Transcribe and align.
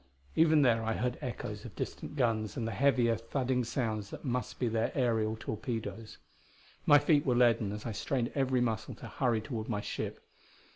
Even 0.35 0.63
there 0.63 0.81
I 0.83 0.93
heard 0.93 1.19
echoes 1.21 1.63
of 1.63 1.75
distant 1.75 2.15
guns 2.15 2.57
and 2.57 2.67
the 2.67 2.71
heavier, 2.71 3.15
thudding 3.15 3.63
sounds 3.63 4.09
that 4.09 4.25
must 4.25 4.57
be 4.59 4.67
their 4.67 4.91
aerial 4.95 5.37
torpedoes. 5.39 6.17
My 6.87 6.97
feet 6.97 7.23
were 7.23 7.35
leaden 7.35 7.71
as 7.71 7.85
I 7.85 7.91
strained 7.91 8.31
every 8.33 8.61
muscle 8.61 8.95
to 8.95 9.07
hurry 9.07 9.41
toward 9.41 9.69
my 9.69 9.79
ship. 9.81 10.19